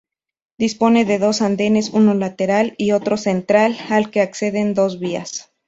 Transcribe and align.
Dispone 0.57 1.05
de 1.05 1.19
dos 1.19 1.43
andenes, 1.43 1.91
uno 1.91 2.15
lateral 2.15 2.73
y 2.79 2.93
otro 2.93 3.17
central 3.17 3.77
al 3.91 4.09
que 4.09 4.21
acceden 4.21 4.73
dos 4.73 4.99
vías. 4.99 5.51